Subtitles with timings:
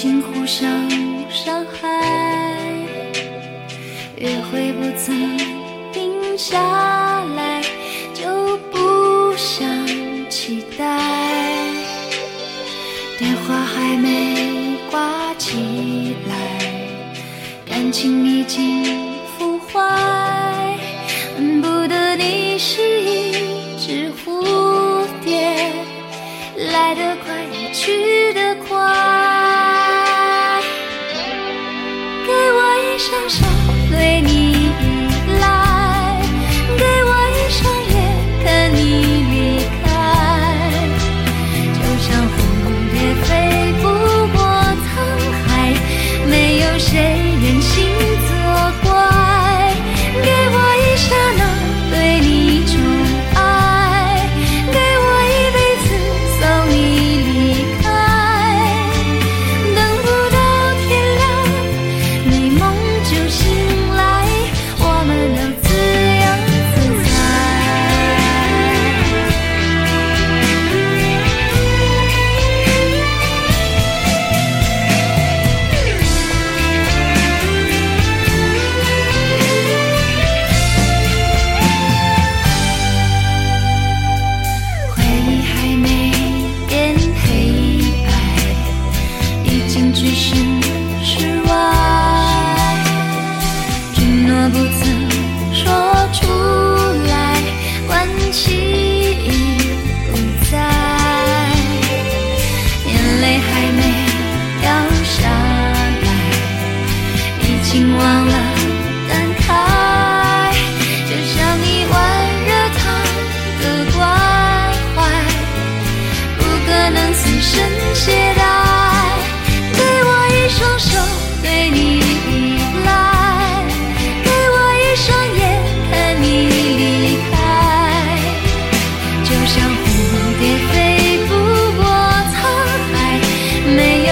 [0.00, 0.88] 请互相
[1.28, 2.72] 伤害，
[4.16, 5.36] 约会不曾
[5.92, 6.56] 定下
[7.34, 7.60] 来，
[8.14, 9.68] 就不想
[10.30, 11.00] 期待
[13.18, 16.36] 电话还没挂起来，
[17.66, 18.84] 感情已经
[19.36, 20.78] 腐坏，
[21.36, 23.32] 恨不得你是一
[23.76, 25.72] 只蝴蝶，
[26.70, 29.17] 来得快，去得快。
[98.38, 98.67] she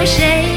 [0.00, 0.49] 有谁？